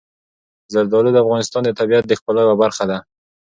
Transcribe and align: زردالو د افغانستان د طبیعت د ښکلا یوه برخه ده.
زردالو 0.73 1.09
د 1.13 1.17
افغانستان 1.23 1.61
د 1.65 1.69
طبیعت 1.79 2.05
د 2.07 2.11
ښکلا 2.19 2.41
یوه 2.45 2.55
برخه 2.63 2.83
ده. 2.91 2.97